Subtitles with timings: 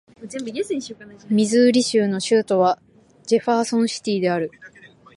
[1.29, 2.81] ミズーリ州の州都は
[3.27, 4.49] ジェファーソンシティである